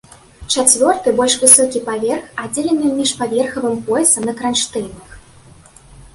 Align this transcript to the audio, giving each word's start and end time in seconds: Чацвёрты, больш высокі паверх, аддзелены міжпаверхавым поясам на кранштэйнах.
Чацвёрты, 0.53 1.11
больш 1.19 1.33
высокі 1.43 1.81
паверх, 1.89 2.23
аддзелены 2.45 2.89
міжпаверхавым 2.99 3.77
поясам 3.91 4.23
на 4.33 4.37
кранштэйнах. 4.43 5.09